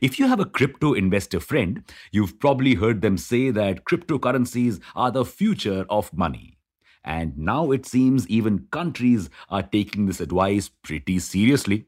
[0.00, 1.82] If you have a crypto investor friend,
[2.12, 6.58] you've probably heard them say that cryptocurrencies are the future of money.
[7.04, 11.86] And now it seems even countries are taking this advice pretty seriously.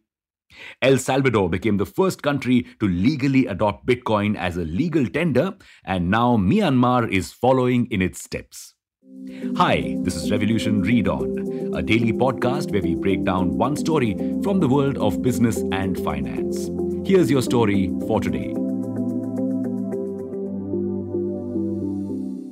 [0.81, 5.55] El Salvador became the first country to legally adopt Bitcoin as a legal tender,
[5.85, 8.75] and now Myanmar is following in its steps.
[9.57, 14.15] Hi, this is Revolution Read On, a daily podcast where we break down one story
[14.43, 16.71] from the world of business and finance.
[17.09, 18.53] Here's your story for today.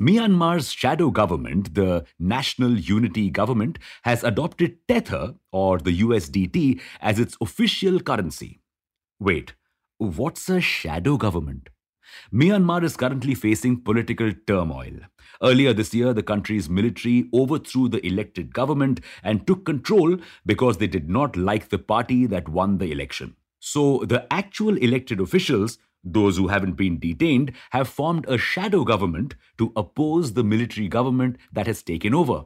[0.00, 7.36] Myanmar's shadow government, the National Unity Government, has adopted Tether, or the USDT, as its
[7.42, 8.62] official currency.
[9.20, 9.52] Wait,
[9.98, 11.68] what's a shadow government?
[12.32, 15.00] Myanmar is currently facing political turmoil.
[15.42, 20.16] Earlier this year, the country's military overthrew the elected government and took control
[20.46, 23.36] because they did not like the party that won the election.
[23.66, 29.34] So the actual elected officials those who haven't been detained have formed a shadow government
[29.58, 32.44] to oppose the military government that has taken over.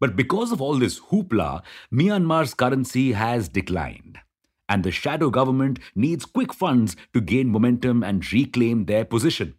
[0.00, 4.20] But because of all this hoopla, Myanmar's currency has declined.
[4.70, 9.54] And the shadow government needs quick funds to gain momentum and reclaim their position.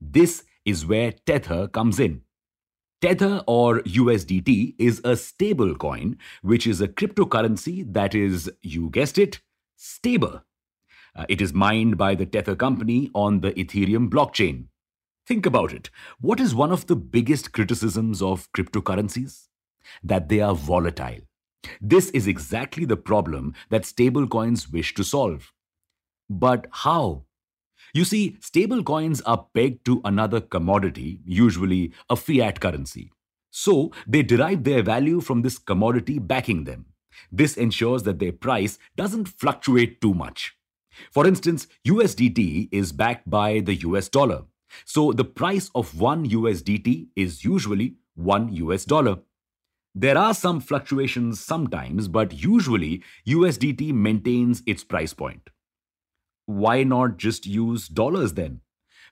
[0.00, 2.22] This is where Tether comes in.
[3.00, 9.18] Tether or USDT is a stable coin, which is a cryptocurrency that is, you guessed
[9.18, 9.40] it,
[9.84, 10.42] stable.
[11.14, 14.66] Uh, it is mined by the Tether company on the Ethereum blockchain.
[15.26, 15.90] Think about it.
[16.20, 19.48] What is one of the biggest criticisms of cryptocurrencies?
[20.02, 21.20] That they are volatile.
[21.80, 25.52] This is exactly the problem that stablecoins wish to solve.
[26.28, 27.24] But how?
[27.92, 33.12] You see, stablecoins are pegged to another commodity, usually a fiat currency.
[33.50, 36.86] So they derive their value from this commodity backing them.
[37.30, 40.56] This ensures that their price doesn't fluctuate too much.
[41.10, 44.44] For instance, USDT is backed by the US dollar.
[44.84, 49.18] So the price of 1 USDT is usually 1 US dollar.
[49.94, 55.50] There are some fluctuations sometimes, but usually USDT maintains its price point.
[56.46, 58.60] Why not just use dollars then?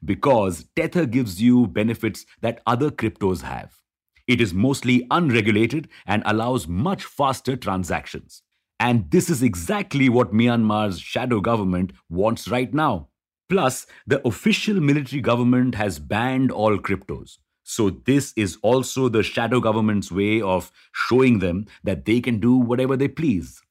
[0.04, 3.81] Because Tether gives you benefits that other cryptos have.
[4.26, 8.42] It is mostly unregulated and allows much faster transactions.
[8.78, 13.08] And this is exactly what Myanmar's shadow government wants right now.
[13.48, 17.38] Plus, the official military government has banned all cryptos.
[17.64, 22.56] So, this is also the shadow government's way of showing them that they can do
[22.56, 23.62] whatever they please.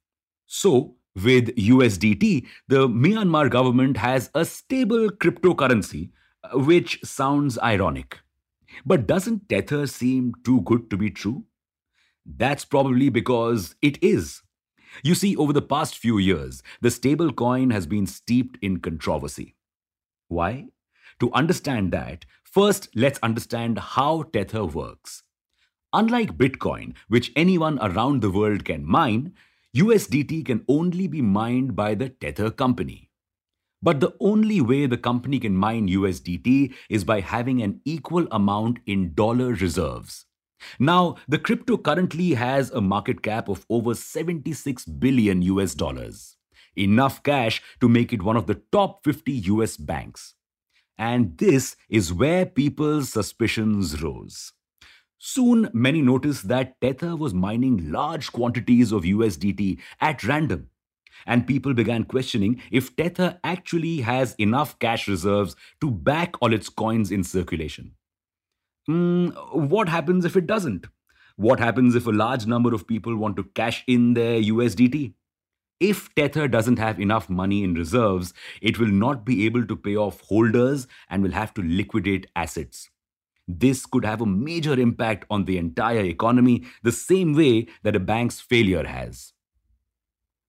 [0.45, 6.12] So, with USDT, the Myanmar government has a stable cryptocurrency,
[6.44, 8.19] uh, which sounds ironic.
[8.86, 11.46] But doesn't Tether seem too good to be true?
[12.25, 14.42] That's probably because it is.
[15.03, 19.56] You see, over the past few years, the stablecoin has been steeped in controversy.
[20.28, 20.68] Why?
[21.19, 25.24] To understand that, first let's understand how Tether works.
[25.94, 29.34] Unlike Bitcoin, which anyone around the world can mine,
[29.75, 33.11] USDT can only be mined by the Tether company.
[33.81, 38.80] But the only way the company can mine USDT is by having an equal amount
[38.86, 40.25] in dollar reserves.
[40.80, 46.38] Now, the crypto currently has a market cap of over 76 billion US dollars,
[46.75, 50.36] enough cash to make it one of the top 50 US banks.
[50.98, 54.53] And this is where people's suspicions rose.
[55.18, 60.71] Soon, many noticed that Tether was mining large quantities of USDT at random.
[61.26, 66.70] And people began questioning if Tether actually has enough cash reserves to back all its
[66.70, 67.94] coins in circulation.
[68.90, 70.88] Mm, what happens if it doesn't?
[71.36, 75.14] What happens if a large number of people want to cash in their USDT?
[75.80, 79.96] If Tether doesn't have enough money in reserves, it will not be able to pay
[79.96, 82.90] off holders and will have to liquidate assets.
[83.48, 88.00] This could have a major impact on the entire economy, the same way that a
[88.00, 89.34] bank's failure has.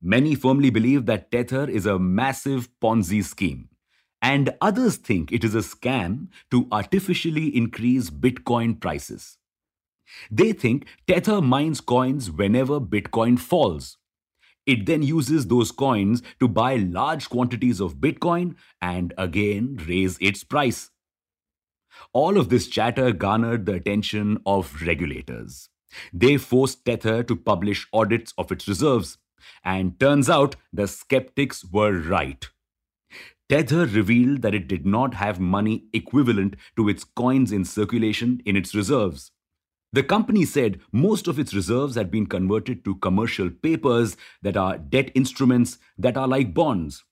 [0.02, 3.68] Many firmly believe that Tether is a massive Ponzi scheme
[4.22, 9.36] and others think it is a scam to artificially increase Bitcoin prices.
[10.30, 13.98] They think Tether mines coins whenever Bitcoin falls.
[14.64, 20.44] It then uses those coins to buy large quantities of Bitcoin and again raise its
[20.44, 20.90] price.
[22.12, 25.68] All of this chatter garnered the attention of regulators.
[26.12, 29.18] They forced Tether to publish audits of its reserves.
[29.64, 32.48] And turns out the skeptics were right.
[33.48, 38.56] Tether revealed that it did not have money equivalent to its coins in circulation in
[38.56, 39.30] its reserves.
[39.92, 44.78] The company said most of its reserves had been converted to commercial papers that are
[44.78, 47.04] debt instruments that are like bonds.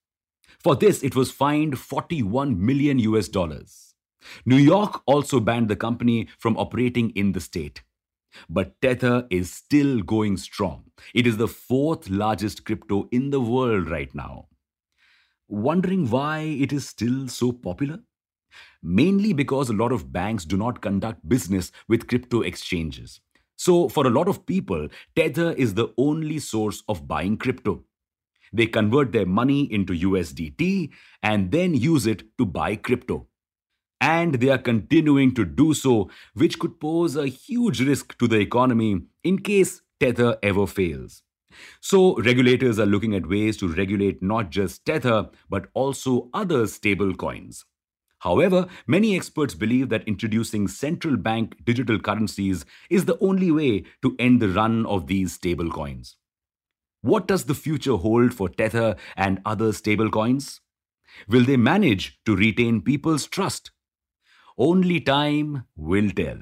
[0.58, 3.94] For this, it was fined 41 million US dollars.
[4.46, 7.82] New York also banned the company from operating in the state.
[8.48, 10.84] But Tether is still going strong.
[11.14, 14.48] It is the fourth largest crypto in the world right now.
[15.48, 18.00] Wondering why it is still so popular?
[18.82, 23.20] Mainly because a lot of banks do not conduct business with crypto exchanges.
[23.56, 27.84] So, for a lot of people, Tether is the only source of buying crypto.
[28.52, 30.90] They convert their money into USDT
[31.22, 33.26] and then use it to buy crypto.
[34.00, 38.38] And they are continuing to do so, which could pose a huge risk to the
[38.38, 41.22] economy in case Tether ever fails.
[41.80, 47.14] So, regulators are looking at ways to regulate not just Tether, but also other stable
[47.14, 47.64] coins.
[48.20, 54.14] However, many experts believe that introducing central bank digital currencies is the only way to
[54.18, 56.16] end the run of these stable coins.
[57.02, 60.60] What does the future hold for Tether and other stablecoins?
[61.28, 63.70] Will they manage to retain people's trust?
[64.60, 66.38] Only time will tell.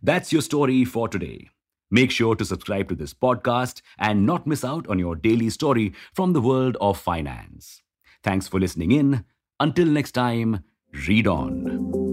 [0.00, 1.48] That's your story for today.
[1.90, 5.94] Make sure to subscribe to this podcast and not miss out on your daily story
[6.12, 7.82] from the world of finance.
[8.22, 9.24] Thanks for listening in.
[9.58, 10.62] Until next time,
[11.08, 12.03] read on.